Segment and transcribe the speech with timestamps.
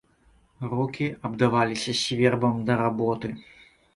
[0.69, 3.29] Рукі абдаваліся свербам да работы.